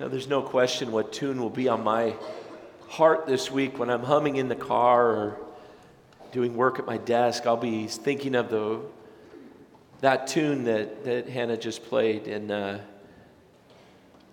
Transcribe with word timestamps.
Now, 0.00 0.08
there's 0.08 0.28
no 0.28 0.40
question 0.40 0.92
what 0.92 1.12
tune 1.12 1.42
will 1.42 1.50
be 1.50 1.68
on 1.68 1.84
my 1.84 2.14
heart 2.88 3.26
this 3.26 3.50
week 3.50 3.78
when 3.78 3.90
I'm 3.90 4.02
humming 4.02 4.36
in 4.36 4.48
the 4.48 4.56
car 4.56 5.10
or 5.10 5.36
doing 6.32 6.56
work 6.56 6.78
at 6.78 6.86
my 6.86 6.96
desk. 6.96 7.46
I'll 7.46 7.58
be 7.58 7.86
thinking 7.86 8.34
of 8.34 8.48
the 8.48 8.80
that 10.00 10.26
tune 10.26 10.64
that, 10.64 11.04
that 11.04 11.28
Hannah 11.28 11.58
just 11.58 11.84
played, 11.84 12.28
and 12.28 12.50
uh, 12.50 12.78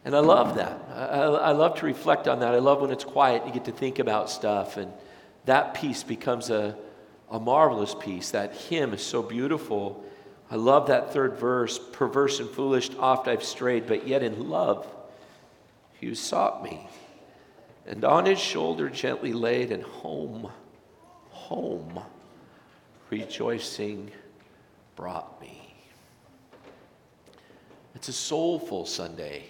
and 0.05 0.15
I 0.15 0.19
love 0.19 0.55
that. 0.55 0.79
I, 0.89 1.17
I 1.23 1.51
love 1.51 1.77
to 1.79 1.85
reflect 1.85 2.29
on 2.29 2.39
that. 2.39 2.53
I 2.53 2.59
love 2.59 2.79
when 2.79 2.91
it's 2.91 3.03
quiet 3.03 3.41
and 3.41 3.53
you 3.53 3.53
get 3.53 3.65
to 3.65 3.77
think 3.77 3.99
about 3.99 4.29
stuff, 4.29 4.77
and 4.77 4.89
that 5.43 5.73
piece 5.73 6.01
becomes 6.01 6.49
a 6.49 6.77
a 7.29 7.41
marvelous 7.41 7.93
piece. 7.93 8.31
That 8.31 8.55
hymn 8.55 8.93
is 8.93 9.01
so 9.01 9.21
beautiful. 9.21 10.05
I 10.49 10.55
love 10.55 10.87
that 10.87 11.11
third 11.11 11.35
verse 11.35 11.77
perverse 11.77 12.39
and 12.39 12.49
foolish, 12.49 12.89
oft 12.99 13.27
I've 13.27 13.43
strayed, 13.43 13.85
but 13.85 14.07
yet 14.07 14.23
in 14.23 14.49
love 14.49 14.87
you 15.99 16.15
sought 16.15 16.63
me. 16.63 16.87
And 17.85 18.03
on 18.03 18.25
his 18.25 18.39
shoulder 18.39 18.89
gently 18.89 19.33
laid, 19.33 19.71
and 19.71 19.83
home, 19.83 20.49
home, 21.29 21.99
rejoicing 23.09 24.11
brought 24.95 25.39
me. 25.39 25.73
It's 27.95 28.09
a 28.09 28.13
soulful 28.13 28.85
Sunday 28.85 29.45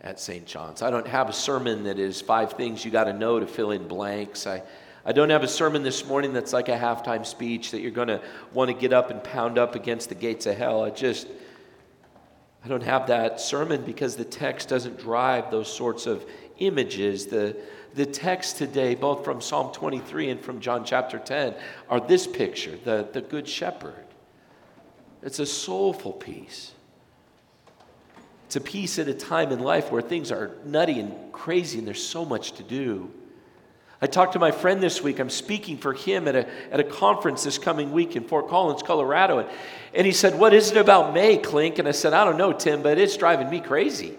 at 0.00 0.18
St. 0.18 0.44
John's. 0.44 0.82
I 0.82 0.90
don't 0.90 1.06
have 1.06 1.28
a 1.28 1.32
sermon 1.32 1.84
that 1.84 1.98
is 1.98 2.20
five 2.20 2.54
things 2.54 2.84
you 2.84 2.90
got 2.90 3.04
to 3.04 3.12
know 3.12 3.38
to 3.38 3.46
fill 3.46 3.70
in 3.70 3.86
blanks. 3.86 4.46
I 4.46 4.62
I 5.04 5.10
don't 5.10 5.30
have 5.30 5.42
a 5.42 5.48
sermon 5.48 5.82
this 5.82 6.06
morning 6.06 6.32
that's 6.32 6.52
like 6.52 6.68
a 6.68 6.78
halftime 6.78 7.26
speech 7.26 7.72
that 7.72 7.80
you're 7.80 7.90
going 7.90 8.08
to 8.08 8.20
want 8.52 8.68
to 8.70 8.74
get 8.74 8.92
up 8.92 9.10
and 9.10 9.22
pound 9.22 9.58
up 9.58 9.74
against 9.74 10.08
the 10.08 10.14
gates 10.14 10.46
of 10.46 10.56
hell. 10.56 10.84
I 10.84 10.90
just, 10.90 11.26
I 12.64 12.68
don't 12.68 12.82
have 12.82 13.08
that 13.08 13.40
sermon 13.40 13.82
because 13.82 14.16
the 14.16 14.24
text 14.24 14.68
doesn't 14.68 14.98
drive 14.98 15.50
those 15.50 15.72
sorts 15.72 16.06
of 16.06 16.24
images. 16.58 17.26
The, 17.26 17.56
the 17.94 18.06
text 18.06 18.56
today, 18.56 18.94
both 18.94 19.24
from 19.24 19.40
Psalm 19.40 19.72
23 19.72 20.30
and 20.30 20.40
from 20.40 20.60
John 20.60 20.84
chapter 20.84 21.18
10, 21.18 21.54
are 21.88 22.00
this 22.00 22.26
picture 22.26 22.78
the, 22.84 23.08
the 23.12 23.20
Good 23.20 23.48
Shepherd. 23.48 24.04
It's 25.22 25.40
a 25.40 25.46
soulful 25.46 26.12
piece. 26.12 26.72
It's 28.46 28.56
a 28.56 28.60
piece 28.60 28.98
at 28.98 29.08
a 29.08 29.14
time 29.14 29.50
in 29.50 29.60
life 29.60 29.90
where 29.90 30.02
things 30.02 30.30
are 30.30 30.52
nutty 30.64 31.00
and 31.00 31.32
crazy 31.32 31.78
and 31.78 31.86
there's 31.86 32.04
so 32.04 32.24
much 32.24 32.52
to 32.52 32.62
do. 32.62 33.10
I 34.02 34.06
talked 34.06 34.32
to 34.32 34.40
my 34.40 34.50
friend 34.50 34.82
this 34.82 35.00
week. 35.00 35.20
I'm 35.20 35.30
speaking 35.30 35.78
for 35.78 35.92
him 35.92 36.26
at 36.26 36.34
a, 36.34 36.48
at 36.72 36.80
a 36.80 36.84
conference 36.84 37.44
this 37.44 37.56
coming 37.56 37.92
week 37.92 38.16
in 38.16 38.24
Fort 38.24 38.48
Collins, 38.48 38.82
Colorado. 38.82 39.38
And, 39.38 39.48
and 39.94 40.04
he 40.04 40.12
said, 40.12 40.36
What 40.36 40.52
is 40.52 40.72
it 40.72 40.76
about 40.76 41.14
May, 41.14 41.38
Clink? 41.38 41.78
And 41.78 41.86
I 41.86 41.92
said, 41.92 42.12
I 42.12 42.24
don't 42.24 42.36
know, 42.36 42.52
Tim, 42.52 42.82
but 42.82 42.98
it's 42.98 43.16
driving 43.16 43.48
me 43.48 43.60
crazy. 43.60 44.18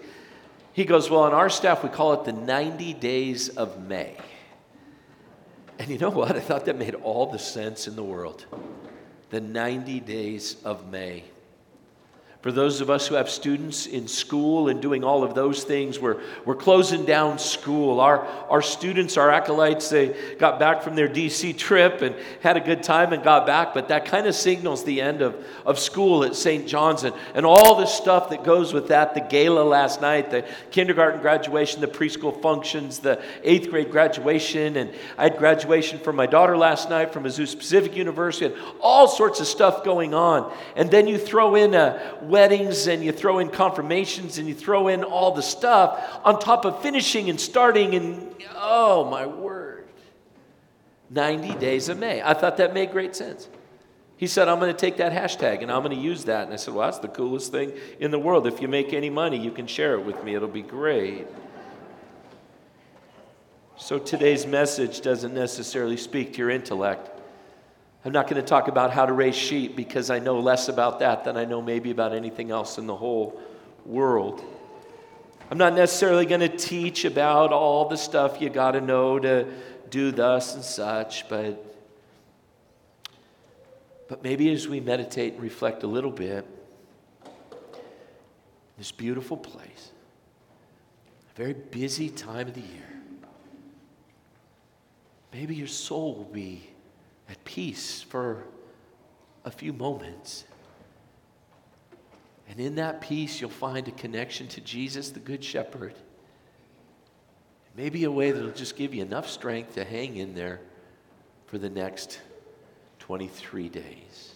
He 0.72 0.86
goes, 0.86 1.10
Well, 1.10 1.20
on 1.20 1.34
our 1.34 1.50
staff, 1.50 1.84
we 1.84 1.90
call 1.90 2.14
it 2.14 2.24
the 2.24 2.32
90 2.32 2.94
days 2.94 3.50
of 3.50 3.86
May. 3.86 4.16
And 5.78 5.90
you 5.90 5.98
know 5.98 6.10
what? 6.10 6.34
I 6.34 6.40
thought 6.40 6.64
that 6.64 6.78
made 6.78 6.94
all 6.94 7.26
the 7.26 7.38
sense 7.38 7.86
in 7.86 7.94
the 7.94 8.02
world. 8.02 8.46
The 9.30 9.40
90 9.42 10.00
days 10.00 10.56
of 10.64 10.90
May. 10.90 11.24
For 12.44 12.52
those 12.52 12.82
of 12.82 12.90
us 12.90 13.06
who 13.06 13.14
have 13.14 13.30
students 13.30 13.86
in 13.86 14.06
school 14.06 14.68
and 14.68 14.82
doing 14.82 15.02
all 15.02 15.24
of 15.24 15.34
those 15.34 15.64
things, 15.64 15.98
we're, 15.98 16.20
we're 16.44 16.54
closing 16.54 17.06
down 17.06 17.38
school. 17.38 18.00
Our, 18.00 18.26
our 18.50 18.60
students, 18.60 19.16
our 19.16 19.30
acolytes, 19.30 19.88
they 19.88 20.14
got 20.38 20.58
back 20.58 20.82
from 20.82 20.94
their 20.94 21.08
DC 21.08 21.56
trip 21.56 22.02
and 22.02 22.14
had 22.42 22.58
a 22.58 22.60
good 22.60 22.82
time 22.82 23.14
and 23.14 23.24
got 23.24 23.46
back, 23.46 23.72
but 23.72 23.88
that 23.88 24.04
kind 24.04 24.26
of 24.26 24.34
signals 24.34 24.84
the 24.84 25.00
end 25.00 25.22
of, 25.22 25.42
of 25.64 25.78
school 25.78 26.22
at 26.22 26.36
St. 26.36 26.68
John's 26.68 27.04
and, 27.04 27.14
and 27.32 27.46
all 27.46 27.76
the 27.76 27.86
stuff 27.86 28.28
that 28.28 28.44
goes 28.44 28.74
with 28.74 28.88
that 28.88 29.14
the 29.14 29.22
gala 29.22 29.62
last 29.62 30.02
night, 30.02 30.30
the 30.30 30.46
kindergarten 30.70 31.22
graduation, 31.22 31.80
the 31.80 31.86
preschool 31.86 32.42
functions, 32.42 32.98
the 32.98 33.22
eighth 33.42 33.70
grade 33.70 33.90
graduation, 33.90 34.76
and 34.76 34.92
I 35.16 35.22
had 35.22 35.38
graduation 35.38 35.98
for 35.98 36.12
my 36.12 36.26
daughter 36.26 36.58
last 36.58 36.90
night 36.90 37.10
from 37.10 37.24
Azusa 37.24 37.56
Pacific 37.56 37.96
University, 37.96 38.52
and 38.52 38.62
all 38.82 39.08
sorts 39.08 39.40
of 39.40 39.46
stuff 39.46 39.82
going 39.82 40.12
on. 40.12 40.54
And 40.76 40.90
then 40.90 41.08
you 41.08 41.16
throw 41.16 41.54
in 41.54 41.72
a 41.72 42.18
weddings 42.34 42.88
and 42.88 43.04
you 43.04 43.12
throw 43.12 43.38
in 43.38 43.48
confirmations 43.48 44.38
and 44.38 44.48
you 44.48 44.54
throw 44.56 44.88
in 44.88 45.04
all 45.04 45.30
the 45.30 45.40
stuff 45.40 46.18
on 46.24 46.40
top 46.40 46.64
of 46.64 46.82
finishing 46.82 47.30
and 47.30 47.40
starting 47.40 47.94
and 47.94 48.34
oh 48.56 49.08
my 49.08 49.24
word. 49.24 49.86
90 51.10 51.54
days 51.60 51.88
of 51.88 51.96
may. 51.96 52.20
I 52.20 52.34
thought 52.34 52.56
that 52.56 52.74
made 52.74 52.90
great 52.90 53.14
sense. 53.14 53.48
He 54.16 54.26
said 54.26 54.48
i'm 54.48 54.58
going 54.58 54.72
to 54.72 54.78
take 54.78 54.96
that 54.96 55.12
hashtag 55.12 55.62
and 55.62 55.70
i'm 55.70 55.84
going 55.84 55.96
to 55.96 56.02
use 56.02 56.24
that. 56.24 56.46
And 56.46 56.52
i 56.52 56.56
said 56.56 56.74
well 56.74 56.90
that's 56.90 56.98
the 56.98 57.06
coolest 57.06 57.52
thing 57.52 57.72
in 58.00 58.10
the 58.10 58.18
world. 58.18 58.48
If 58.48 58.60
you 58.60 58.66
make 58.66 58.92
any 58.92 59.10
money 59.10 59.38
you 59.38 59.52
can 59.52 59.68
share 59.68 59.94
it 59.94 60.04
with 60.04 60.24
me. 60.24 60.34
It'll 60.34 60.48
be 60.48 60.62
great. 60.62 61.28
So 63.76 64.00
today's 64.00 64.44
message 64.44 65.02
doesn't 65.02 65.34
necessarily 65.34 65.96
speak 65.96 66.32
to 66.32 66.38
your 66.38 66.50
intellect 66.50 67.13
I'm 68.04 68.12
not 68.12 68.28
going 68.28 68.40
to 68.40 68.46
talk 68.46 68.68
about 68.68 68.90
how 68.90 69.06
to 69.06 69.12
raise 69.12 69.34
sheep 69.34 69.76
because 69.76 70.10
I 70.10 70.18
know 70.18 70.38
less 70.38 70.68
about 70.68 70.98
that 70.98 71.24
than 71.24 71.36
I 71.36 71.46
know 71.46 71.62
maybe 71.62 71.90
about 71.90 72.12
anything 72.12 72.50
else 72.50 72.76
in 72.76 72.86
the 72.86 72.96
whole 72.96 73.40
world. 73.86 74.44
I'm 75.50 75.58
not 75.58 75.74
necessarily 75.74 76.26
going 76.26 76.40
to 76.40 76.54
teach 76.54 77.04
about 77.04 77.52
all 77.52 77.88
the 77.88 77.96
stuff 77.96 78.40
you 78.40 78.50
got 78.50 78.72
to 78.72 78.80
know 78.80 79.18
to 79.18 79.46
do 79.88 80.10
thus 80.10 80.54
and 80.54 80.64
such, 80.64 81.28
but 81.28 81.74
but 84.08 84.22
maybe 84.22 84.52
as 84.52 84.68
we 84.68 84.80
meditate 84.80 85.34
and 85.34 85.42
reflect 85.42 85.82
a 85.82 85.86
little 85.86 86.10
bit, 86.10 86.46
this 88.76 88.92
beautiful 88.92 89.36
place, 89.36 89.92
a 91.32 91.36
very 91.36 91.54
busy 91.54 92.10
time 92.10 92.48
of 92.48 92.54
the 92.54 92.60
year, 92.60 93.00
maybe 95.32 95.54
your 95.54 95.66
soul 95.66 96.14
will 96.14 96.24
be 96.24 96.73
at 97.28 97.44
peace 97.44 98.02
for 98.02 98.44
a 99.44 99.50
few 99.50 99.72
moments. 99.72 100.44
And 102.48 102.60
in 102.60 102.74
that 102.76 103.00
peace, 103.00 103.40
you'll 103.40 103.50
find 103.50 103.88
a 103.88 103.92
connection 103.92 104.48
to 104.48 104.60
Jesus, 104.60 105.10
the 105.10 105.20
Good 105.20 105.42
Shepherd. 105.42 105.94
Maybe 107.76 108.04
a 108.04 108.10
way 108.10 108.30
that'll 108.30 108.50
just 108.50 108.76
give 108.76 108.94
you 108.94 109.02
enough 109.02 109.28
strength 109.28 109.74
to 109.74 109.84
hang 109.84 110.16
in 110.16 110.34
there 110.34 110.60
for 111.46 111.58
the 111.58 111.70
next 111.70 112.20
23 113.00 113.68
days. 113.68 114.34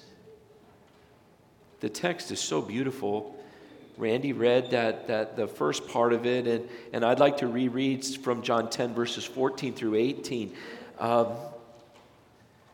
The 1.81 1.89
text 1.89 2.33
is 2.33 2.41
so 2.41 2.61
beautiful. 2.61 3.37
Randy 3.97 4.33
read 4.33 4.71
that, 4.71 5.07
that 5.07 5.37
the 5.37 5.47
first 5.47 5.87
part 5.89 6.13
of 6.13 6.27
it, 6.27 6.47
and, 6.47 6.69
and 6.93 7.05
I'd 7.05 7.21
like 7.21 7.39
to 7.39 7.47
reread 7.47 8.05
from 8.05 8.43
John 8.43 8.71
10, 8.71 8.95
verses 8.95 9.25
14 9.25 9.75
through 9.75 9.95
18. 9.97 10.55
Um, 10.99 11.29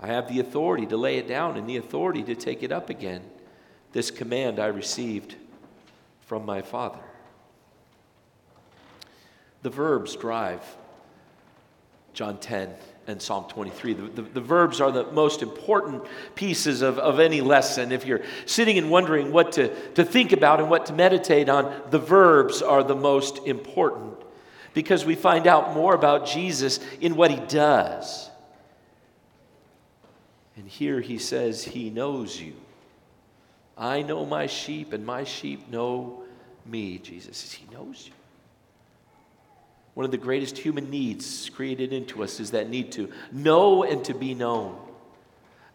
I 0.00 0.06
have 0.08 0.28
the 0.28 0.40
authority 0.40 0.86
to 0.86 0.96
lay 0.96 1.18
it 1.18 1.26
down 1.26 1.56
and 1.56 1.68
the 1.68 1.76
authority 1.76 2.22
to 2.24 2.34
take 2.34 2.62
it 2.62 2.70
up 2.70 2.90
again. 2.90 3.22
This 3.92 4.10
command 4.10 4.58
I 4.58 4.66
received 4.66 5.34
from 6.20 6.46
my 6.46 6.62
Father. 6.62 7.00
The 9.62 9.70
verbs 9.70 10.14
drive 10.14 10.62
John 12.12 12.38
10 12.38 12.74
and 13.08 13.20
Psalm 13.20 13.46
23. 13.48 13.94
The, 13.94 14.02
the, 14.02 14.22
the, 14.22 14.40
verbs 14.40 14.80
are 14.80 14.92
the 14.92 15.10
most 15.12 15.42
important 15.42 16.04
pieces 16.34 16.82
of, 16.82 16.98
of 16.98 17.18
any 17.18 17.40
lesson. 17.40 17.90
If 17.90 18.04
you're 18.04 18.22
sitting 18.44 18.76
and 18.76 18.90
wondering 18.90 19.32
what 19.32 19.52
to, 19.52 19.74
to 19.92 20.04
think 20.04 20.32
about 20.32 20.60
and 20.60 20.68
what 20.68 20.86
to 20.86 20.92
meditate 20.92 21.48
on, 21.48 21.82
the 21.90 21.98
verbs 21.98 22.60
are 22.60 22.84
the 22.84 22.94
most 22.94 23.38
important 23.46 24.14
because 24.74 25.04
we 25.04 25.14
find 25.14 25.46
out 25.46 25.74
more 25.74 25.94
about 25.94 26.26
Jesus 26.26 26.80
in 27.00 27.16
what 27.16 27.30
he 27.30 27.38
does. 27.46 28.30
And 30.58 30.68
here 30.68 31.00
he 31.00 31.18
says, 31.18 31.64
He 31.64 31.88
knows 31.88 32.38
you. 32.38 32.54
I 33.76 34.02
know 34.02 34.26
my 34.26 34.46
sheep, 34.46 34.92
and 34.92 35.06
my 35.06 35.22
sheep 35.22 35.70
know 35.70 36.24
me. 36.66 36.98
Jesus 36.98 37.36
says, 37.36 37.52
He 37.52 37.72
knows 37.72 38.04
you. 38.06 38.12
One 39.94 40.04
of 40.04 40.10
the 40.10 40.16
greatest 40.16 40.58
human 40.58 40.90
needs 40.90 41.48
created 41.50 41.92
into 41.92 42.24
us 42.24 42.40
is 42.40 42.50
that 42.50 42.68
need 42.68 42.92
to 42.92 43.10
know 43.30 43.84
and 43.84 44.04
to 44.04 44.14
be 44.14 44.34
known. 44.34 44.76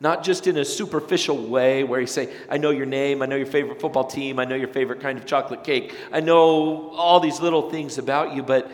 Not 0.01 0.21
just 0.21 0.47
in 0.47 0.57
a 0.57 0.65
superficial 0.65 1.38
way 1.38 1.85
where 1.85 2.01
you 2.01 2.07
say, 2.07 2.30
I 2.50 2.57
know 2.57 2.71
your 2.71 2.85
name, 2.85 3.21
I 3.21 3.25
know 3.25 3.38
your 3.38 3.45
favorite 3.45 3.80
football 3.80 4.06
team, 4.06 4.38
I 4.38 4.44
know 4.44 4.56
your 4.56 4.68
favorite 4.68 5.00
kind 5.00 5.18
of 5.18 5.25
chocolate 5.25 5.63
cake, 5.63 5.95
I 6.12 6.19
know 6.19 6.89
all 6.91 7.21
these 7.21 7.39
little 7.39 7.69
things 7.69 7.97
about 7.97 8.35
you, 8.35 8.44
but, 8.44 8.69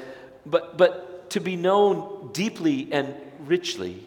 but, 0.46 0.76
but 0.76 1.30
to 1.32 1.40
be 1.40 1.56
known 1.56 2.32
deeply 2.34 2.88
and 2.92 3.14
richly. 3.46 4.04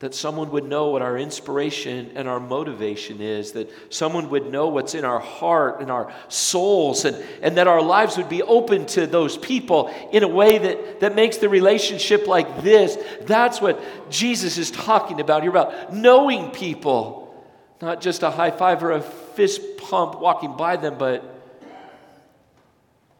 That 0.00 0.14
someone 0.14 0.52
would 0.52 0.64
know 0.64 0.90
what 0.90 1.02
our 1.02 1.18
inspiration 1.18 2.12
and 2.14 2.28
our 2.28 2.38
motivation 2.38 3.20
is, 3.20 3.50
that 3.52 3.68
someone 3.92 4.30
would 4.30 4.52
know 4.52 4.68
what's 4.68 4.94
in 4.94 5.04
our 5.04 5.18
heart 5.18 5.80
and 5.80 5.90
our 5.90 6.12
souls, 6.28 7.04
and, 7.04 7.16
and 7.42 7.56
that 7.56 7.66
our 7.66 7.82
lives 7.82 8.16
would 8.16 8.28
be 8.28 8.40
open 8.42 8.86
to 8.86 9.08
those 9.08 9.36
people 9.36 9.92
in 10.12 10.22
a 10.22 10.28
way 10.28 10.58
that, 10.58 11.00
that 11.00 11.16
makes 11.16 11.38
the 11.38 11.48
relationship 11.48 12.28
like 12.28 12.62
this. 12.62 12.96
That's 13.22 13.60
what 13.60 13.82
Jesus 14.08 14.56
is 14.56 14.70
talking 14.70 15.20
about 15.20 15.42
here 15.42 15.50
about 15.50 15.92
knowing 15.92 16.52
people, 16.52 17.34
not 17.82 18.00
just 18.00 18.22
a 18.22 18.30
high 18.30 18.52
five 18.52 18.84
or 18.84 18.92
a 18.92 19.00
fist 19.00 19.78
pump 19.78 20.20
walking 20.20 20.56
by 20.56 20.76
them, 20.76 20.96
but 20.96 21.24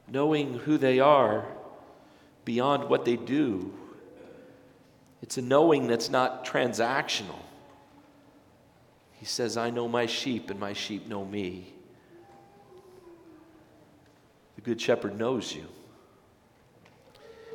knowing 0.07 0.55
who 0.55 0.79
they 0.79 1.01
are 1.01 1.45
beyond 2.45 2.89
what 2.89 3.05
they 3.05 3.17
do 3.17 3.75
it's 5.23 5.37
a 5.37 5.43
knowing 5.43 5.87
that's 5.87 6.11
not 6.11 6.45
transactional. 6.45 7.39
He 9.13 9.27
says, 9.27 9.57
I 9.57 9.71
know 9.71 9.89
my 9.89 10.07
sheep, 10.07 10.51
and 10.51 10.61
my 10.61 10.73
sheep 10.73 11.09
know 11.09 11.25
me. 11.25 11.73
The 14.55 14.63
Good 14.63 14.81
Shepherd 14.81 15.19
knows 15.19 15.55
you. 15.55 15.67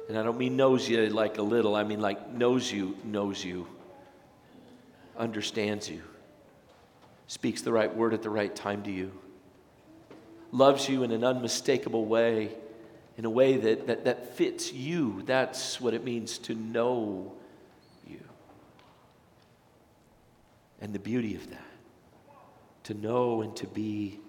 And 0.10 0.18
I 0.18 0.24
don't 0.24 0.38
mean 0.38 0.58
knows 0.58 0.90
you 0.90 1.06
like 1.08 1.38
a 1.38 1.42
little, 1.42 1.76
I 1.76 1.84
mean 1.84 2.02
like 2.02 2.30
knows 2.30 2.70
you, 2.70 2.98
knows 3.06 3.44
you, 3.44 3.68
understands 5.18 5.90
you, 5.90 6.02
speaks 7.28 7.62
the 7.62 7.72
right 7.72 7.94
word 7.96 8.14
at 8.14 8.22
the 8.22 8.30
right 8.30 8.54
time 8.54 8.84
to 8.84 8.92
you, 8.92 9.14
loves 10.52 10.90
you 10.90 11.04
in 11.04 11.12
an 11.12 11.24
unmistakable 11.24 12.06
way, 12.06 12.52
in 13.18 13.24
a 13.24 13.30
way 13.30 13.56
that, 13.56 13.88
that, 13.88 14.04
that 14.04 14.36
fits 14.36 14.74
you. 14.74 15.22
That's 15.26 15.80
what 15.80 15.94
it 15.94 16.04
means 16.04 16.38
to 16.40 16.56
know 16.56 17.34
and 20.84 20.94
the 20.94 21.00
beauty 21.00 21.34
of 21.36 21.50
that 21.50 21.66
to 22.84 22.94
know 22.94 23.42
and 23.42 23.56
to 23.56 23.66
be 23.66 24.20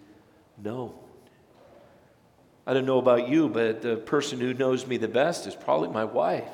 known. 0.62 0.94
I 2.64 2.72
don't 2.72 2.86
know 2.86 2.98
about 2.98 3.28
you, 3.28 3.48
but 3.48 3.82
the 3.82 3.96
person 3.96 4.38
who 4.38 4.54
knows 4.54 4.86
me 4.86 4.96
the 4.96 5.08
best 5.08 5.48
is 5.48 5.56
probably 5.56 5.88
my 5.88 6.04
wife. 6.04 6.48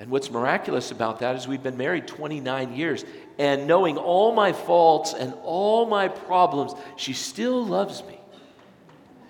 And 0.00 0.10
what's 0.10 0.28
miraculous 0.28 0.90
about 0.90 1.20
that 1.20 1.36
is 1.36 1.46
we've 1.46 1.62
been 1.62 1.76
married 1.76 2.08
29 2.08 2.74
years, 2.74 3.04
and 3.38 3.68
knowing 3.68 3.96
all 3.96 4.34
my 4.34 4.52
faults 4.52 5.14
and 5.14 5.32
all 5.44 5.86
my 5.86 6.08
problems, 6.08 6.74
she 6.96 7.12
still 7.12 7.64
loves 7.64 8.02
me. 8.02 8.18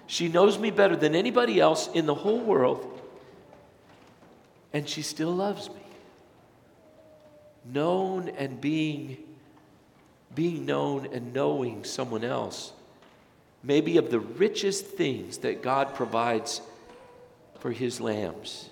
She 0.06 0.28
knows 0.28 0.58
me 0.58 0.70
better 0.70 0.96
than 0.96 1.14
anybody 1.14 1.60
else 1.60 1.90
in 1.92 2.06
the 2.06 2.14
whole 2.14 2.40
world, 2.40 2.98
and 4.72 4.88
she 4.88 5.02
still 5.02 5.32
loves 5.32 5.68
me 5.68 5.82
known 7.64 8.28
and 8.28 8.60
being 8.60 9.18
being 10.34 10.64
known 10.64 11.06
and 11.12 11.34
knowing 11.34 11.84
someone 11.84 12.24
else 12.24 12.72
may 13.62 13.80
be 13.80 13.98
of 13.98 14.10
the 14.10 14.20
richest 14.20 14.86
things 14.86 15.38
that 15.38 15.62
God 15.62 15.94
provides 15.94 16.60
for 17.60 17.70
his 17.70 18.00
lambs. 18.00 18.70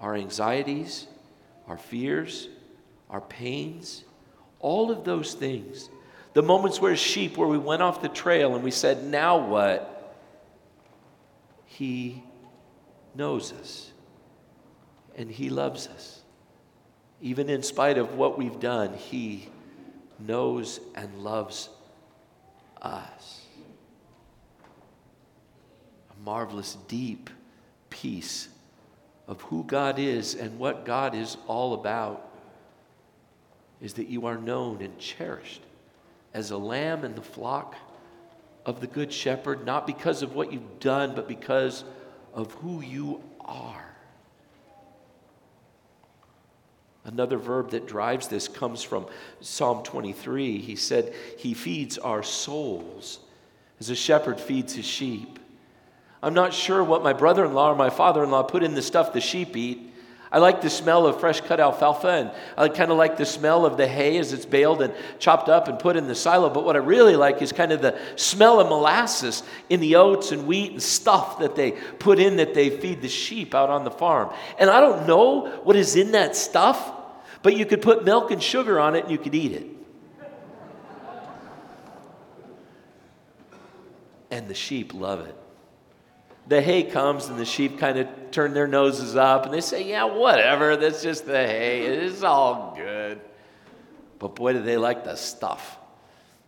Our 0.00 0.16
anxieties, 0.16 1.06
our 1.68 1.76
fears, 1.76 2.48
our 3.08 3.20
pains, 3.20 4.02
all 4.58 4.90
of 4.90 5.04
those 5.04 5.34
things. 5.34 5.88
The 6.32 6.42
moments 6.42 6.80
where 6.80 6.96
sheep, 6.96 7.36
where 7.36 7.46
we 7.46 7.58
went 7.58 7.82
off 7.82 8.02
the 8.02 8.08
trail 8.08 8.54
and 8.54 8.64
we 8.64 8.72
said, 8.72 9.04
Now 9.04 9.36
what? 9.36 10.16
He 11.66 12.24
knows 13.14 13.52
us 13.52 13.92
and 15.16 15.30
He 15.30 15.48
loves 15.48 15.86
us. 15.86 16.23
Even 17.24 17.48
in 17.48 17.62
spite 17.62 17.96
of 17.96 18.16
what 18.16 18.36
we've 18.36 18.60
done, 18.60 18.92
He 18.92 19.48
knows 20.18 20.78
and 20.94 21.24
loves 21.24 21.70
us. 22.82 23.40
A 26.10 26.22
marvelous, 26.22 26.76
deep 26.86 27.30
peace 27.88 28.48
of 29.26 29.40
who 29.40 29.64
God 29.64 29.98
is 29.98 30.34
and 30.34 30.58
what 30.58 30.84
God 30.84 31.14
is 31.14 31.38
all 31.46 31.72
about 31.72 32.30
is 33.80 33.94
that 33.94 34.08
you 34.08 34.26
are 34.26 34.36
known 34.36 34.82
and 34.82 34.98
cherished 34.98 35.62
as 36.34 36.50
a 36.50 36.58
lamb 36.58 37.06
in 37.06 37.14
the 37.14 37.22
flock 37.22 37.74
of 38.66 38.82
the 38.82 38.86
Good 38.86 39.10
Shepherd, 39.10 39.64
not 39.64 39.86
because 39.86 40.20
of 40.22 40.34
what 40.34 40.52
you've 40.52 40.78
done, 40.78 41.14
but 41.14 41.26
because 41.26 41.84
of 42.34 42.52
who 42.52 42.82
you 42.82 43.22
are. 43.40 43.93
Another 47.04 47.36
verb 47.36 47.70
that 47.70 47.86
drives 47.86 48.28
this 48.28 48.48
comes 48.48 48.82
from 48.82 49.06
Psalm 49.40 49.82
23. 49.82 50.58
He 50.58 50.74
said, 50.74 51.12
He 51.38 51.52
feeds 51.52 51.98
our 51.98 52.22
souls 52.22 53.20
as 53.78 53.90
a 53.90 53.94
shepherd 53.94 54.40
feeds 54.40 54.74
his 54.74 54.86
sheep. 54.86 55.38
I'm 56.22 56.32
not 56.32 56.54
sure 56.54 56.82
what 56.82 57.02
my 57.02 57.12
brother 57.12 57.44
in 57.44 57.52
law 57.52 57.70
or 57.70 57.76
my 57.76 57.90
father 57.90 58.24
in 58.24 58.30
law 58.30 58.42
put 58.42 58.62
in 58.62 58.74
the 58.74 58.80
stuff 58.80 59.12
the 59.12 59.20
sheep 59.20 59.54
eat. 59.56 59.90
I 60.32 60.38
like 60.38 60.62
the 60.62 60.70
smell 60.70 61.06
of 61.06 61.20
fresh 61.20 61.40
cut 61.42 61.60
alfalfa, 61.60 62.08
and 62.08 62.30
I 62.56 62.68
kind 62.68 62.90
of 62.90 62.96
like 62.96 63.18
the 63.18 63.26
smell 63.26 63.64
of 63.64 63.76
the 63.76 63.86
hay 63.86 64.18
as 64.18 64.32
it's 64.32 64.46
baled 64.46 64.82
and 64.82 64.92
chopped 65.20 65.48
up 65.48 65.68
and 65.68 65.78
put 65.78 65.96
in 65.96 66.08
the 66.08 66.14
silo. 66.14 66.50
But 66.50 66.64
what 66.64 66.74
I 66.74 66.80
really 66.80 67.14
like 67.14 67.40
is 67.40 67.52
kind 67.52 67.70
of 67.70 67.82
the 67.82 67.96
smell 68.16 68.58
of 68.58 68.68
molasses 68.68 69.44
in 69.70 69.78
the 69.78 69.94
oats 69.94 70.32
and 70.32 70.46
wheat 70.46 70.72
and 70.72 70.82
stuff 70.82 71.38
that 71.38 71.54
they 71.54 71.72
put 71.72 72.18
in 72.18 72.36
that 72.38 72.52
they 72.52 72.70
feed 72.70 73.00
the 73.00 73.08
sheep 73.08 73.54
out 73.54 73.70
on 73.70 73.84
the 73.84 73.92
farm. 73.92 74.34
And 74.58 74.70
I 74.70 74.80
don't 74.80 75.06
know 75.06 75.46
what 75.62 75.76
is 75.76 75.94
in 75.94 76.12
that 76.12 76.34
stuff, 76.34 76.93
but 77.44 77.58
you 77.58 77.66
could 77.66 77.82
put 77.82 78.06
milk 78.06 78.30
and 78.30 78.42
sugar 78.42 78.80
on 78.80 78.96
it 78.96 79.02
and 79.02 79.12
you 79.12 79.18
could 79.18 79.34
eat 79.34 79.52
it. 79.52 79.66
And 84.30 84.48
the 84.48 84.54
sheep 84.54 84.94
love 84.94 85.20
it. 85.20 85.36
The 86.48 86.62
hay 86.62 86.84
comes 86.84 87.26
and 87.26 87.38
the 87.38 87.44
sheep 87.44 87.78
kind 87.78 87.98
of 87.98 88.08
turn 88.30 88.54
their 88.54 88.66
noses 88.66 89.14
up 89.14 89.44
and 89.44 89.52
they 89.52 89.60
say, 89.60 89.86
Yeah, 89.86 90.04
whatever, 90.04 90.74
that's 90.76 91.02
just 91.02 91.26
the 91.26 91.46
hay. 91.46 91.82
It's 91.82 92.22
all 92.22 92.74
good. 92.76 93.20
But 94.18 94.34
boy, 94.36 94.54
do 94.54 94.62
they 94.62 94.78
like 94.78 95.04
the 95.04 95.14
stuff 95.14 95.76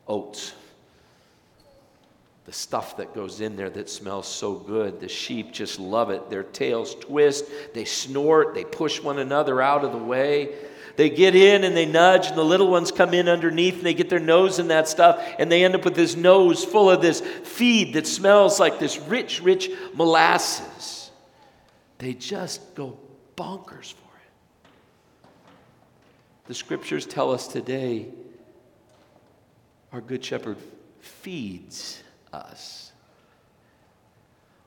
oats. 0.08 0.54
The 2.46 2.52
stuff 2.52 2.96
that 2.96 3.12
goes 3.12 3.42
in 3.42 3.56
there 3.56 3.68
that 3.70 3.90
smells 3.90 4.26
so 4.26 4.54
good. 4.54 5.00
The 5.00 5.08
sheep 5.08 5.52
just 5.52 5.78
love 5.78 6.08
it. 6.08 6.30
Their 6.30 6.44
tails 6.44 6.94
twist, 6.94 7.44
they 7.74 7.84
snort, 7.84 8.54
they 8.54 8.64
push 8.64 9.02
one 9.02 9.18
another 9.18 9.60
out 9.60 9.84
of 9.84 9.92
the 9.92 9.98
way. 9.98 10.54
They 10.96 11.10
get 11.10 11.34
in 11.34 11.64
and 11.64 11.76
they 11.76 11.86
nudge, 11.86 12.28
and 12.28 12.36
the 12.36 12.44
little 12.44 12.68
ones 12.68 12.90
come 12.90 13.12
in 13.12 13.28
underneath 13.28 13.74
and 13.76 13.84
they 13.84 13.94
get 13.94 14.08
their 14.08 14.18
nose 14.18 14.58
in 14.58 14.68
that 14.68 14.88
stuff, 14.88 15.22
and 15.38 15.52
they 15.52 15.64
end 15.64 15.74
up 15.74 15.84
with 15.84 15.94
this 15.94 16.16
nose 16.16 16.64
full 16.64 16.90
of 16.90 17.02
this 17.02 17.20
feed 17.20 17.94
that 17.94 18.06
smells 18.06 18.58
like 18.58 18.78
this 18.78 18.98
rich, 18.98 19.42
rich 19.42 19.70
molasses. 19.94 21.10
They 21.98 22.14
just 22.14 22.74
go 22.74 22.98
bonkers 23.36 23.92
for 23.92 24.10
it. 24.16 25.38
The 26.46 26.54
scriptures 26.54 27.04
tell 27.06 27.30
us 27.30 27.46
today 27.46 28.06
our 29.92 30.00
Good 30.00 30.24
Shepherd 30.24 30.56
feeds 31.00 32.02
us. 32.32 32.92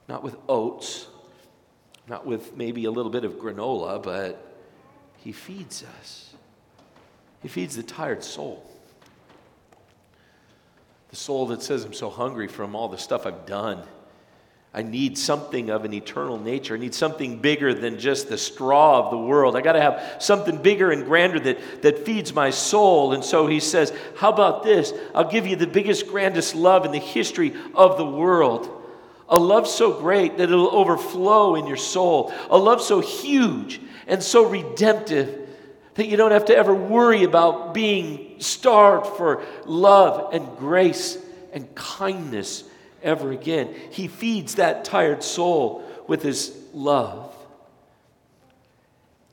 Not 0.08 0.24
with 0.24 0.36
oats, 0.48 1.08
not 2.08 2.26
with 2.26 2.56
maybe 2.56 2.86
a 2.86 2.92
little 2.92 3.12
bit 3.12 3.24
of 3.24 3.34
granola, 3.34 4.02
but 4.02 4.49
he 5.24 5.32
feeds 5.32 5.84
us. 6.00 6.34
He 7.42 7.48
feeds 7.48 7.76
the 7.76 7.84
tired 7.84 8.24
soul. 8.24 8.66
The 11.10 11.16
soul 11.16 11.48
that 11.48 11.62
says, 11.62 11.84
I'm 11.84 11.94
so 11.94 12.10
hungry 12.10 12.48
from 12.48 12.76
all 12.76 12.88
the 12.88 12.98
stuff 12.98 13.26
I've 13.26 13.46
done. 13.46 13.84
I 14.72 14.84
need 14.84 15.18
something 15.18 15.72
of 15.72 15.84
an 15.84 15.94
eternal 15.94 16.38
nature. 16.38 16.76
I 16.76 16.78
need 16.78 16.94
something 16.94 17.40
bigger 17.40 17.74
than 17.74 17.98
just 17.98 18.30
the 18.30 18.38
straw 18.38 19.04
of 19.04 19.10
the 19.10 19.18
world. 19.18 19.56
I 19.56 19.62
got 19.62 19.74
to 19.74 19.82
have 19.82 20.18
something 20.20 20.62
bigger 20.62 20.92
and 20.92 21.06
grander 21.06 21.40
that, 21.40 21.82
that 21.82 22.06
feeds 22.06 22.34
my 22.34 22.52
soul. 22.52 23.14
And 23.14 23.24
so 23.24 23.48
he 23.48 23.60
says, 23.60 23.92
How 24.16 24.32
about 24.32 24.64
this? 24.64 24.94
I'll 25.16 25.30
give 25.30 25.48
you 25.48 25.56
the 25.56 25.66
biggest, 25.66 26.08
grandest 26.08 26.54
love 26.54 26.86
in 26.86 26.92
the 26.92 27.00
history 27.00 27.56
of 27.74 27.98
the 27.98 28.06
world. 28.06 28.79
A 29.30 29.38
love 29.38 29.68
so 29.68 29.94
great 29.94 30.38
that 30.38 30.44
it'll 30.44 30.76
overflow 30.76 31.56
in 31.56 31.68
your 31.68 31.78
soul. 31.78 32.34
A 32.50 32.58
love 32.58 32.82
so 32.82 33.00
huge 33.00 33.80
and 34.08 34.24
so 34.24 34.50
redemptive 34.50 35.48
that 35.94 36.08
you 36.08 36.18
don't 36.18 36.32
have 36.32 36.46
to 36.46 36.56
ever 36.56 36.74
worry 36.74 37.24
about 37.24 37.74
being 37.74 38.40
starved 38.40 39.06
for 39.18 39.44
love 39.66 40.34
and 40.34 40.58
grace 40.58 41.18
and 41.54 41.74
kindness 41.76 42.64
ever 43.04 43.32
again. 43.32 43.74
He 43.92 44.08
feeds 44.08 44.56
that 44.56 44.86
tired 44.86 45.24
soul 45.24 45.84
with 46.08 46.24
his 46.24 46.58
love. 46.74 47.36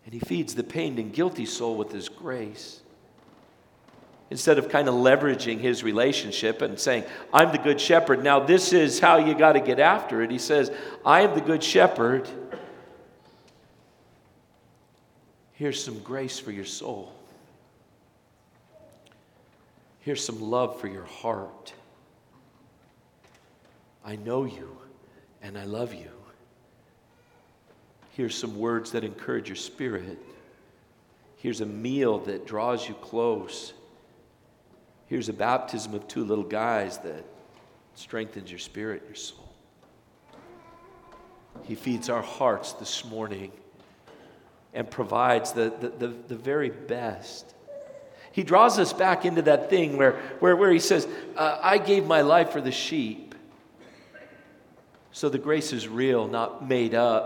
And 0.05 0.13
he 0.13 0.21
feeds 0.21 0.55
the 0.55 0.63
pained 0.63 0.99
and 0.99 1.13
guilty 1.13 1.47
soul 1.47 1.77
with 1.77 1.91
his 1.91 2.09
grace. 2.09 2.81
Instead 4.31 4.59
of 4.59 4.69
kind 4.69 4.89
of 4.89 4.95
leveraging 4.95 5.61
his 5.61 5.85
relationship 5.85 6.63
and 6.63 6.79
saying, 6.79 7.05
I'm 7.33 7.53
the 7.53 7.59
good 7.59 7.81
shepherd. 7.81 8.25
Now, 8.25 8.41
this 8.41 8.73
is 8.73 8.99
how 8.99 9.19
you 9.19 9.35
got 9.35 9.53
to 9.53 9.61
get 9.61 9.79
after 9.79 10.23
it. 10.23 10.31
He 10.31 10.39
says, 10.39 10.71
I 11.05 11.21
am 11.21 11.35
the 11.35 11.41
good 11.41 11.63
shepherd. 11.63 12.29
Here's 15.53 15.83
some 15.83 16.01
grace 16.01 16.39
for 16.39 16.51
your 16.51 16.65
soul. 16.65 17.13
Here's 20.01 20.25
some 20.25 20.41
love 20.41 20.81
for 20.81 20.89
your 20.89 21.05
heart. 21.05 21.73
I 24.05 24.17
know 24.17 24.45
you 24.45 24.77
and 25.43 25.57
I 25.57 25.65
love 25.65 25.95
you. 25.95 26.11
Here's 28.13 28.37
some 28.37 28.59
words 28.59 28.93
that 28.93 29.05
encourage 29.05 29.49
your 29.49 29.57
spirit. 29.57 30.19
Here's 31.37 31.61
a 31.61 31.67
meal 31.67 32.19
that 32.21 32.47
draws 32.47 32.89
you 32.89 32.95
close. 32.95 33.73
Here's 35.07 35.29
a 35.29 35.33
baptism 35.33 35.95
of 35.95 36.09
two 36.09 36.25
little 36.25 36.45
guys 36.45 36.99
that 36.99 37.25
strengthens 37.95 38.51
your 38.51 38.59
spirit, 38.59 39.03
your 39.07 39.15
soul. 39.15 39.53
He 41.63 41.75
feeds 41.75 42.11
our 42.11 42.23
hearts 42.23 42.73
this 42.73 43.05
morning 43.05 43.53
and 44.75 44.91
provides 44.91 45.53
the, 45.53 45.73
the, 45.81 45.89
the, 45.89 46.09
the 46.29 46.37
very 46.37 46.71
best. 46.71 47.55
He 48.33 48.43
draws 48.43 48.79
us 48.79 48.93
back 48.93 49.25
into 49.25 49.43
that 49.43 49.71
thing 49.71 49.97
where, 49.97 50.13
where, 50.41 50.55
where 50.55 50.71
he 50.71 50.79
says, 50.79 51.09
uh, 51.37 51.59
I 51.63 51.79
gave 51.79 52.05
my 52.05 52.21
life 52.21 52.51
for 52.51 52.61
the 52.61 52.73
sheep. 52.73 53.35
So 55.13 55.31
the 55.31 55.39
grace 55.39 55.73
is 55.73 55.89
real, 55.89 56.29
not 56.29 56.69
made 56.69 56.95
up 56.95 57.26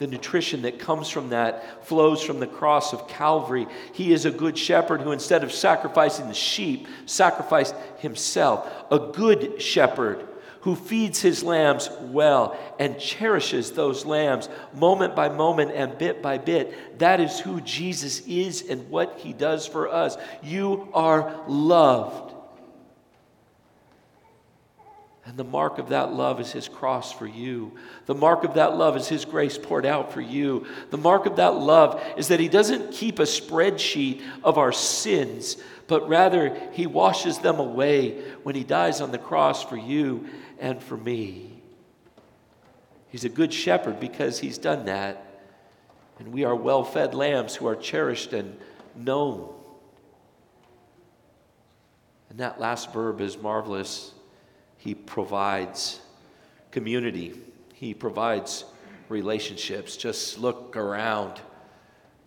the 0.00 0.06
nutrition 0.06 0.62
that 0.62 0.78
comes 0.78 1.10
from 1.10 1.28
that 1.28 1.86
flows 1.86 2.22
from 2.22 2.40
the 2.40 2.46
cross 2.46 2.94
of 2.94 3.06
Calvary. 3.06 3.66
He 3.92 4.14
is 4.14 4.24
a 4.24 4.30
good 4.30 4.56
shepherd 4.56 5.02
who, 5.02 5.12
instead 5.12 5.44
of 5.44 5.52
sacrificing 5.52 6.26
the 6.26 6.34
sheep, 6.34 6.88
sacrificed 7.04 7.74
himself. 7.98 8.66
A 8.90 8.98
good 8.98 9.60
shepherd 9.60 10.26
who 10.62 10.74
feeds 10.74 11.20
his 11.20 11.42
lambs 11.42 11.90
well 12.00 12.58
and 12.78 12.98
cherishes 12.98 13.72
those 13.72 14.06
lambs 14.06 14.48
moment 14.74 15.14
by 15.14 15.28
moment 15.28 15.72
and 15.72 15.98
bit 15.98 16.22
by 16.22 16.38
bit. 16.38 16.98
That 16.98 17.20
is 17.20 17.38
who 17.38 17.60
Jesus 17.60 18.20
is 18.26 18.68
and 18.70 18.88
what 18.88 19.18
he 19.18 19.34
does 19.34 19.66
for 19.66 19.88
us. 19.88 20.16
You 20.42 20.88
are 20.94 21.44
loved. 21.46 22.29
And 25.30 25.38
the 25.38 25.44
mark 25.44 25.78
of 25.78 25.90
that 25.90 26.12
love 26.12 26.40
is 26.40 26.50
his 26.50 26.66
cross 26.66 27.12
for 27.12 27.24
you. 27.24 27.70
The 28.06 28.16
mark 28.16 28.42
of 28.42 28.54
that 28.54 28.76
love 28.76 28.96
is 28.96 29.06
his 29.06 29.24
grace 29.24 29.56
poured 29.56 29.86
out 29.86 30.12
for 30.12 30.20
you. 30.20 30.66
The 30.90 30.98
mark 30.98 31.24
of 31.24 31.36
that 31.36 31.54
love 31.54 32.02
is 32.16 32.26
that 32.28 32.40
he 32.40 32.48
doesn't 32.48 32.90
keep 32.90 33.20
a 33.20 33.22
spreadsheet 33.22 34.22
of 34.42 34.58
our 34.58 34.72
sins, 34.72 35.56
but 35.86 36.08
rather 36.08 36.58
he 36.72 36.88
washes 36.88 37.38
them 37.38 37.60
away 37.60 38.20
when 38.42 38.56
he 38.56 38.64
dies 38.64 39.00
on 39.00 39.12
the 39.12 39.18
cross 39.18 39.62
for 39.62 39.76
you 39.76 40.26
and 40.58 40.82
for 40.82 40.96
me. 40.96 41.62
He's 43.10 43.24
a 43.24 43.28
good 43.28 43.54
shepherd 43.54 44.00
because 44.00 44.40
he's 44.40 44.58
done 44.58 44.86
that. 44.86 45.44
And 46.18 46.32
we 46.32 46.42
are 46.42 46.56
well 46.56 46.82
fed 46.82 47.14
lambs 47.14 47.54
who 47.54 47.68
are 47.68 47.76
cherished 47.76 48.32
and 48.32 48.58
known. 48.96 49.54
And 52.30 52.40
that 52.40 52.58
last 52.58 52.92
verb 52.92 53.20
is 53.20 53.38
marvelous. 53.38 54.12
He 54.80 54.94
provides 54.94 56.00
community, 56.70 57.34
He 57.74 57.92
provides 57.92 58.64
relationships. 59.10 59.96
Just 59.96 60.38
look 60.38 60.74
around. 60.74 61.38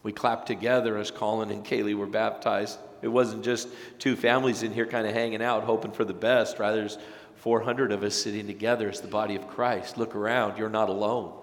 We 0.03 0.11
clapped 0.11 0.45
together 0.47 0.97
as 0.97 1.09
Colin 1.09 1.49
and 1.49 1.65
Kaylee 1.65 1.95
were 1.95 2.05
baptized. 2.05 2.77
It 3.01 3.07
wasn't 3.07 3.43
just 3.43 3.69
two 3.97 4.15
families 4.15 4.61
in 4.61 4.71
here 4.71 4.85
kind 4.85 5.07
of 5.07 5.13
hanging 5.13 5.41
out, 5.41 5.63
hoping 5.63 5.93
for 5.93 6.05
the 6.05 6.13
best. 6.13 6.59
Rather, 6.59 6.77
there's 6.77 6.99
400 7.37 7.91
of 7.91 8.03
us 8.03 8.13
sitting 8.13 8.45
together 8.45 8.87
as 8.87 9.01
the 9.01 9.07
body 9.07 9.35
of 9.35 9.47
Christ. 9.47 9.97
Look 9.97 10.15
around, 10.15 10.59
you're 10.59 10.69
not 10.69 10.89
alone. 10.89 11.33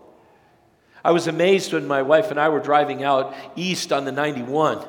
I 1.05 1.11
was 1.11 1.27
amazed 1.27 1.73
when 1.73 1.89
my 1.89 2.03
wife 2.03 2.31
and 2.31 2.39
I 2.39 2.51
were 2.51 2.61
driving 2.61 3.03
out 3.03 3.35
east 3.57 3.93
on 3.93 4.05
the 4.05 4.13
91. 4.13 4.87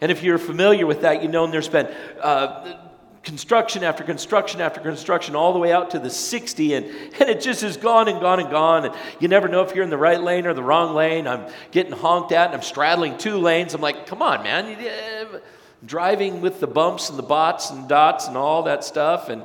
And 0.00 0.10
if 0.10 0.22
you're 0.24 0.38
familiar 0.38 0.86
with 0.86 1.02
that, 1.02 1.22
you 1.22 1.28
know 1.28 1.46
there's 1.46 1.68
been 1.68 1.86
uh, 2.20 2.89
construction 3.22 3.84
after 3.84 4.02
construction 4.02 4.60
after 4.60 4.80
construction 4.80 5.36
all 5.36 5.52
the 5.52 5.58
way 5.58 5.72
out 5.72 5.90
to 5.90 5.98
the 5.98 6.08
60 6.08 6.74
and, 6.74 6.86
and 6.86 7.28
it 7.28 7.40
just 7.40 7.60
has 7.60 7.76
gone 7.76 8.08
and 8.08 8.20
gone 8.20 8.40
and 8.40 8.50
gone 8.50 8.86
and 8.86 8.94
you 9.18 9.28
never 9.28 9.46
know 9.46 9.62
if 9.62 9.74
you're 9.74 9.84
in 9.84 9.90
the 9.90 9.98
right 9.98 10.22
lane 10.22 10.46
or 10.46 10.54
the 10.54 10.62
wrong 10.62 10.94
lane. 10.94 11.26
I'm 11.26 11.46
getting 11.70 11.92
honked 11.92 12.32
at 12.32 12.46
and 12.46 12.54
i'm 12.54 12.62
straddling 12.62 13.18
two 13.18 13.36
lanes. 13.36 13.74
I'm 13.74 13.82
like 13.82 14.06
come 14.06 14.22
on 14.22 14.42
man 14.42 14.74
uh, 14.74 15.38
driving 15.84 16.40
with 16.40 16.60
the 16.60 16.66
bumps 16.66 17.10
and 17.10 17.18
the 17.18 17.22
bots 17.22 17.70
and 17.70 17.88
dots 17.88 18.26
and 18.26 18.36
all 18.36 18.62
that 18.64 18.84
stuff 18.84 19.28
and 19.28 19.44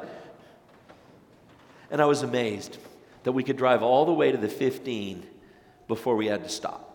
and 1.91 2.01
i 2.01 2.05
was 2.05 2.24
amazed 2.24 2.77
that 3.24 3.32
we 3.32 3.44
could 3.44 3.58
drive 3.58 3.84
all 3.84 4.05
the 4.05 4.13
way 4.13 4.32
to 4.32 4.38
the 4.38 4.48
15 4.48 5.25
before 5.88 6.15
we 6.15 6.27
had 6.27 6.44
to 6.44 6.50
stop. 6.50 6.91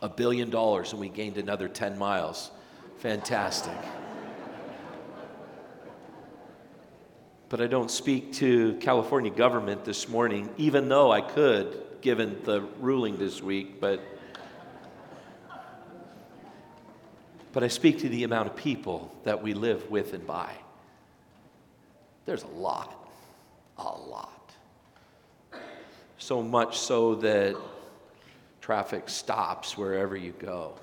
A 0.00 0.08
billion 0.08 0.50
dollars 0.50 0.92
and 0.92 1.00
we 1.00 1.08
gained 1.08 1.38
another 1.38 1.68
10 1.68 1.98
miles. 1.98 2.50
Fantastic 2.98 3.76
But 7.48 7.62
I 7.62 7.66
don't 7.66 7.90
speak 7.90 8.34
to 8.34 8.74
California 8.74 9.30
government 9.30 9.84
this 9.84 10.06
morning, 10.06 10.50
even 10.58 10.88
though 10.90 11.10
I 11.10 11.22
could, 11.22 11.82
given 12.02 12.40
the 12.44 12.60
ruling 12.78 13.16
this 13.16 13.42
week. 13.42 13.80
But, 13.80 14.02
but 17.52 17.62
I 17.62 17.68
speak 17.68 18.00
to 18.00 18.08
the 18.10 18.24
amount 18.24 18.48
of 18.48 18.56
people 18.56 19.14
that 19.24 19.42
we 19.42 19.54
live 19.54 19.90
with 19.90 20.12
and 20.12 20.26
by. 20.26 20.52
There's 22.26 22.42
a 22.42 22.48
lot, 22.48 23.08
a 23.78 23.82
lot. 23.84 24.52
So 26.18 26.42
much 26.42 26.78
so 26.78 27.14
that 27.14 27.56
traffic 28.60 29.08
stops 29.08 29.78
wherever 29.78 30.14
you 30.14 30.32
go. 30.32 30.74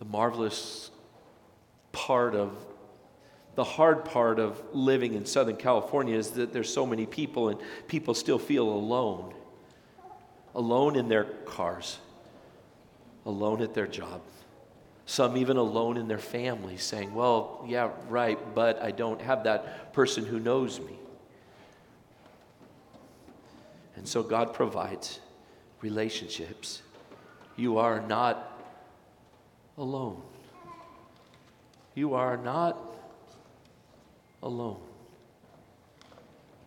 The 0.00 0.04
marvelous 0.06 0.90
part 1.92 2.34
of 2.34 2.50
the 3.54 3.64
hard 3.64 4.04
part 4.04 4.38
of 4.38 4.60
living 4.72 5.14
in 5.14 5.24
Southern 5.26 5.56
California 5.56 6.16
is 6.16 6.30
that 6.32 6.52
there's 6.52 6.72
so 6.72 6.84
many 6.86 7.06
people 7.06 7.50
and 7.50 7.60
people 7.86 8.14
still 8.14 8.38
feel 8.38 8.68
alone. 8.68 9.32
Alone 10.54 10.96
in 10.96 11.08
their 11.08 11.24
cars, 11.24 11.98
alone 13.26 13.60
at 13.62 13.74
their 13.74 13.86
job. 13.86 14.20
Some 15.06 15.36
even 15.36 15.56
alone 15.56 15.96
in 15.96 16.08
their 16.08 16.18
family, 16.18 16.76
saying, 16.76 17.12
Well, 17.12 17.64
yeah, 17.66 17.90
right, 18.08 18.38
but 18.54 18.80
I 18.80 18.90
don't 18.90 19.20
have 19.20 19.44
that 19.44 19.92
person 19.92 20.24
who 20.24 20.40
knows 20.40 20.80
me. 20.80 20.98
And 23.96 24.08
so 24.08 24.22
God 24.22 24.54
provides 24.54 25.20
relationships. 25.80 26.82
You 27.56 27.78
are 27.78 28.00
not 28.00 28.60
alone. 29.76 30.22
You 31.94 32.14
are 32.14 32.36
not 32.36 32.93
alone. 34.44 34.80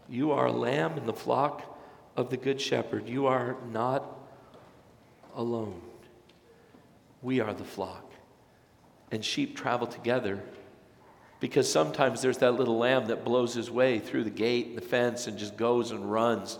You 0.09 0.31
are 0.31 0.47
a 0.47 0.51
lamb 0.51 0.97
in 0.97 1.05
the 1.05 1.13
flock 1.13 1.77
of 2.17 2.29
the 2.29 2.37
Good 2.37 2.59
Shepherd. 2.59 3.07
You 3.07 3.27
are 3.27 3.55
not 3.71 4.03
alone. 5.35 5.81
We 7.21 7.39
are 7.39 7.53
the 7.53 7.63
flock. 7.63 8.11
And 9.11 9.23
sheep 9.23 9.55
travel 9.55 9.87
together 9.87 10.43
because 11.39 11.71
sometimes 11.71 12.21
there's 12.21 12.39
that 12.39 12.53
little 12.53 12.77
lamb 12.77 13.05
that 13.07 13.23
blows 13.23 13.53
his 13.53 13.69
way 13.69 13.99
through 13.99 14.23
the 14.23 14.29
gate 14.29 14.67
and 14.67 14.77
the 14.77 14.81
fence 14.81 15.27
and 15.27 15.37
just 15.37 15.55
goes 15.55 15.91
and 15.91 16.11
runs. 16.11 16.57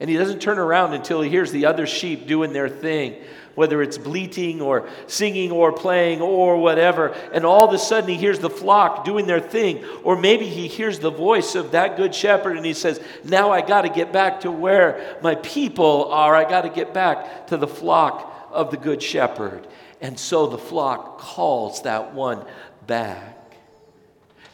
And 0.00 0.08
he 0.08 0.16
doesn't 0.16 0.40
turn 0.40 0.58
around 0.58 0.94
until 0.94 1.20
he 1.20 1.28
hears 1.28 1.50
the 1.50 1.66
other 1.66 1.86
sheep 1.86 2.28
doing 2.28 2.52
their 2.52 2.68
thing, 2.68 3.16
whether 3.56 3.82
it's 3.82 3.98
bleating 3.98 4.60
or 4.60 4.88
singing 5.08 5.50
or 5.50 5.72
playing 5.72 6.20
or 6.20 6.56
whatever. 6.58 7.08
And 7.32 7.44
all 7.44 7.66
of 7.66 7.74
a 7.74 7.78
sudden 7.78 8.08
he 8.08 8.16
hears 8.16 8.38
the 8.38 8.50
flock 8.50 9.04
doing 9.04 9.26
their 9.26 9.40
thing. 9.40 9.84
Or 10.04 10.16
maybe 10.16 10.46
he 10.46 10.68
hears 10.68 11.00
the 11.00 11.10
voice 11.10 11.56
of 11.56 11.72
that 11.72 11.96
good 11.96 12.14
shepherd 12.14 12.56
and 12.56 12.64
he 12.64 12.74
says, 12.74 13.00
Now 13.24 13.50
I 13.50 13.60
got 13.60 13.82
to 13.82 13.88
get 13.88 14.12
back 14.12 14.40
to 14.42 14.52
where 14.52 15.18
my 15.20 15.34
people 15.34 16.12
are. 16.12 16.34
I 16.34 16.48
got 16.48 16.62
to 16.62 16.70
get 16.70 16.94
back 16.94 17.48
to 17.48 17.56
the 17.56 17.66
flock 17.66 18.48
of 18.52 18.70
the 18.70 18.76
good 18.76 19.02
shepherd. 19.02 19.66
And 20.00 20.18
so 20.18 20.46
the 20.46 20.58
flock 20.58 21.18
calls 21.18 21.82
that 21.82 22.14
one 22.14 22.44
back. 22.86 23.34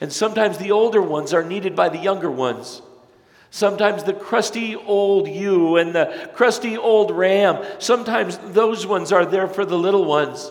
And 0.01 0.11
sometimes 0.11 0.57
the 0.57 0.73
older 0.73 1.03
ones 1.03 1.35
are 1.35 1.45
needed 1.45 1.77
by 1.77 1.91
the 1.91 1.99
younger 1.99 2.31
ones. 2.31 2.81
Sometimes 3.55 4.03
the 4.03 4.13
crusty 4.13 4.75
old 4.75 5.29
ewe 5.29 5.77
and 5.77 5.95
the 5.95 6.29
crusty 6.35 6.77
old 6.77 7.13
ram, 7.13 7.65
sometimes 7.79 8.37
those 8.47 8.85
ones 8.85 9.13
are 9.13 9.25
there 9.25 9.47
for 9.47 9.65
the 9.65 9.79
little 9.79 10.05
ones. 10.05 10.51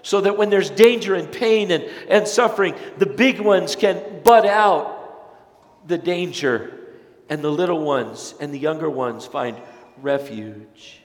So 0.00 0.22
that 0.22 0.38
when 0.38 0.48
there's 0.48 0.70
danger 0.70 1.14
and 1.14 1.30
pain 1.30 1.70
and, 1.70 1.84
and 2.08 2.26
suffering, 2.26 2.74
the 2.96 3.04
big 3.04 3.40
ones 3.40 3.76
can 3.76 4.22
butt 4.24 4.46
out 4.46 5.86
the 5.86 5.98
danger, 5.98 6.72
and 7.28 7.42
the 7.42 7.50
little 7.50 7.84
ones 7.84 8.34
and 8.40 8.54
the 8.54 8.58
younger 8.58 8.88
ones 8.88 9.26
find 9.26 9.60
refuge. 9.98 11.02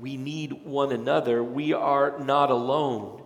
We 0.00 0.16
need 0.16 0.64
one 0.64 0.90
another. 0.90 1.44
We 1.44 1.74
are 1.74 2.18
not 2.18 2.50
alone. 2.50 3.22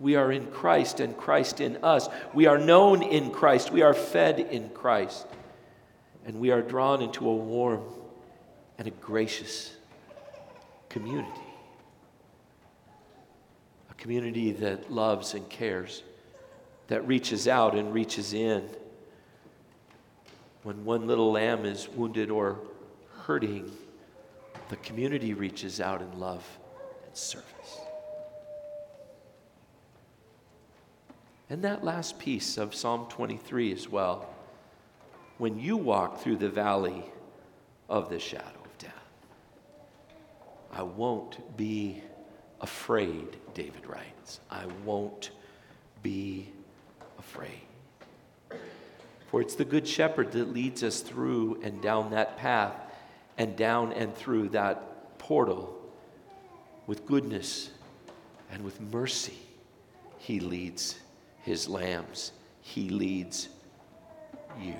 We 0.00 0.16
are 0.16 0.32
in 0.32 0.46
Christ 0.48 1.00
and 1.00 1.16
Christ 1.16 1.60
in 1.60 1.78
us. 1.82 2.08
We 2.32 2.46
are 2.46 2.58
known 2.58 3.02
in 3.02 3.30
Christ. 3.30 3.70
We 3.70 3.82
are 3.82 3.94
fed 3.94 4.40
in 4.40 4.70
Christ. 4.70 5.26
And 6.26 6.40
we 6.40 6.50
are 6.50 6.62
drawn 6.62 7.00
into 7.02 7.28
a 7.28 7.34
warm 7.34 7.82
and 8.78 8.88
a 8.88 8.90
gracious 8.90 9.76
community. 10.88 11.30
A 13.90 13.94
community 13.94 14.52
that 14.52 14.90
loves 14.90 15.34
and 15.34 15.48
cares, 15.48 16.02
that 16.88 17.06
reaches 17.06 17.46
out 17.46 17.74
and 17.74 17.92
reaches 17.92 18.32
in. 18.32 18.68
When 20.64 20.84
one 20.84 21.06
little 21.06 21.30
lamb 21.30 21.64
is 21.64 21.88
wounded 21.88 22.30
or 22.30 22.58
hurting, 23.24 23.70
the 24.70 24.76
community 24.76 25.34
reaches 25.34 25.80
out 25.80 26.00
in 26.02 26.18
love 26.18 26.44
and 27.06 27.16
service. 27.16 27.83
And 31.50 31.62
that 31.62 31.84
last 31.84 32.18
piece 32.18 32.56
of 32.56 32.74
Psalm 32.74 33.06
23 33.08 33.72
as 33.72 33.88
well. 33.88 34.28
When 35.38 35.58
you 35.58 35.76
walk 35.76 36.20
through 36.20 36.36
the 36.36 36.48
valley 36.48 37.04
of 37.88 38.08
the 38.08 38.18
shadow 38.18 38.60
of 38.64 38.78
death, 38.78 38.92
I 40.72 40.82
won't 40.82 41.56
be 41.56 42.02
afraid, 42.60 43.36
David 43.52 43.86
writes. 43.86 44.40
I 44.50 44.64
won't 44.84 45.30
be 46.02 46.48
afraid. 47.18 47.60
For 49.30 49.40
it's 49.40 49.54
the 49.54 49.64
Good 49.64 49.86
Shepherd 49.86 50.32
that 50.32 50.52
leads 50.52 50.82
us 50.82 51.00
through 51.00 51.60
and 51.62 51.82
down 51.82 52.12
that 52.12 52.38
path 52.38 52.74
and 53.36 53.56
down 53.56 53.92
and 53.92 54.14
through 54.14 54.50
that 54.50 55.18
portal 55.18 55.76
with 56.86 57.04
goodness 57.04 57.70
and 58.50 58.64
with 58.64 58.80
mercy. 58.80 59.38
He 60.18 60.40
leads 60.40 60.96
his 61.44 61.68
lambs, 61.68 62.32
he 62.62 62.88
leads 62.88 63.48
you. 64.60 64.74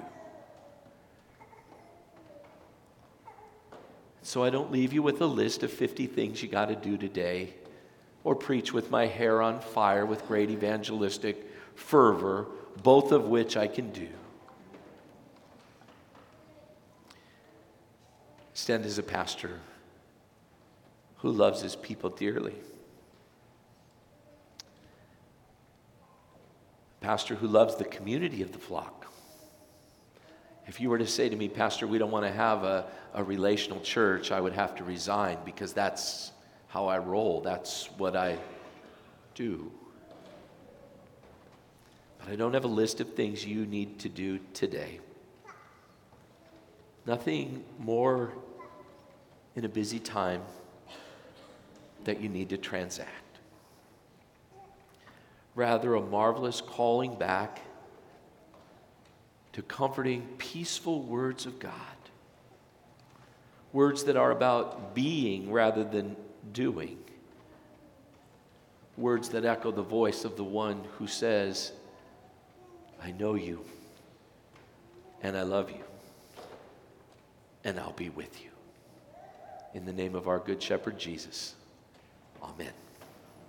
So 4.23 4.43
I 4.43 4.49
don't 4.49 4.73
leave 4.73 4.95
you 4.95 5.03
with 5.03 5.21
a 5.21 5.27
list 5.27 5.63
of 5.63 5.71
50 5.71 6.07
things 6.07 6.43
you 6.43 6.49
got 6.49 6.71
to 6.71 6.75
do 6.75 6.97
today 6.97 7.53
or 8.25 8.35
preach 8.35 8.73
with 8.73 8.91
my 8.91 9.07
hair 9.07 9.43
on 9.43 9.61
fire 9.61 10.07
with 10.07 10.27
great 10.27 10.49
evangelistic 10.51 11.47
fervor, 11.75 12.47
both 12.83 13.13
of 13.13 13.29
which 13.29 13.59
I 13.59 13.67
can 13.67 13.91
do. 13.91 14.09
Stand 18.55 18.87
as 18.87 18.97
a 18.97 19.03
pastor 19.03 19.61
who 21.17 21.31
loves 21.31 21.61
his 21.61 21.77
people 21.77 22.09
dearly. 22.09 22.55
Pastor 27.05 27.35
who 27.35 27.47
loves 27.47 27.77
the 27.77 27.85
community 27.85 28.41
of 28.41 28.51
the 28.53 28.59
flock. 28.59 29.13
If 30.67 30.81
you 30.81 30.89
were 30.89 30.97
to 30.97 31.07
say 31.07 31.29
to 31.29 31.37
me, 31.37 31.51
Pastor, 31.51 31.87
we 31.87 31.99
don't 31.99 32.11
want 32.11 32.25
to 32.25 32.33
have 32.33 32.65
a, 32.65 32.87
a 33.13 33.23
relational 33.23 33.79
church, 33.81 34.33
I 34.33 34.41
would 34.41 34.55
have 34.55 34.75
to 34.77 34.85
resign 34.85 35.37
because 35.45 35.75
that's 35.75 36.33
how 36.67 36.87
I 36.87 36.97
roll. 36.97 37.43
That's 37.43 37.91
what 37.99 38.17
I 38.17 38.39
do. 39.35 39.71
But 42.21 42.31
I 42.31 42.37
don't 42.37 42.55
have 42.55 42.65
a 42.65 42.69
list 42.69 43.03
of 43.03 43.13
things 43.13 43.45
you 43.45 43.67
need 43.67 43.99
to 43.99 44.09
do 44.09 44.41
today. 44.55 44.99
Nothing 47.05 47.65
more 47.79 48.33
in 49.57 49.67
a 49.67 49.69
busy 49.69 49.99
time 49.99 50.41
that 52.05 52.23
you 52.23 52.31
need 52.31 52.49
to 52.49 52.57
transact. 52.57 53.34
Rather, 55.55 55.95
a 55.95 56.01
marvelous 56.01 56.61
calling 56.61 57.15
back 57.17 57.61
to 59.53 59.63
comforting, 59.63 60.27
peaceful 60.39 61.03
words 61.03 61.47
of 61.47 61.61
God. 61.61 61.73
Words 63.73 64.05
that 64.05 64.17
are 64.17 64.33
about 64.33 64.95
being 64.95 65.51
rather 65.53 65.85
than 65.85 66.17
doing. 66.53 66.99
Words 68.97 69.29
that 69.31 69.45
echo 69.45 69.71
the 69.71 69.83
voice 69.83 70.25
of 70.25 70.37
the 70.37 70.45
one 70.45 70.85
who 70.99 71.07
says, 71.07 71.73
I 73.03 73.13
know 73.13 73.35
you, 73.35 73.65
and 75.23 75.37
I 75.37 75.43
love 75.43 75.71
you, 75.71 75.85
and 77.65 77.79
I'll 77.79 77.93
be 77.93 78.11
with 78.11 78.43
you. 78.43 78.51
In 79.73 79.85
the 79.85 79.93
name 79.93 80.15
of 80.15 80.29
our 80.29 80.39
Good 80.39 80.63
Shepherd 80.63 80.99
Jesus. 80.99 81.55
Amen. 82.43 82.73